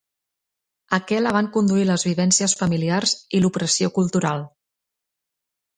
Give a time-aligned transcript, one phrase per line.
[0.97, 4.47] A què la van conduir les vivències familiars i l'opressió cultural?